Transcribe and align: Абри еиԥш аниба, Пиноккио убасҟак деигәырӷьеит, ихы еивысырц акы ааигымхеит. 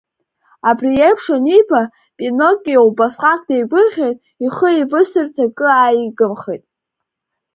Абри 0.69 0.91
еиԥш 1.05 1.25
аниба, 1.35 1.81
Пиноккио 2.17 2.81
убасҟак 2.89 3.39
деигәырӷьеит, 3.47 4.17
ихы 4.45 4.67
еивысырц 4.75 5.35
акы 5.45 5.67
ааигымхеит. 5.71 6.63